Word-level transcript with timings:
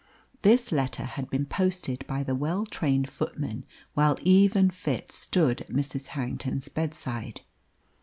This 0.41 0.71
letter 0.71 1.03
had 1.03 1.29
been 1.29 1.45
posted 1.45 2.07
by 2.07 2.23
the 2.23 2.33
well 2.33 2.65
trained 2.65 3.07
footman 3.07 3.65
while 3.93 4.17
Eve 4.23 4.55
and 4.55 4.73
Fitz 4.73 5.13
stood 5.13 5.61
at 5.61 5.69
Mrs. 5.69 6.07
Harrington's 6.17 6.69
bedside. 6.69 7.41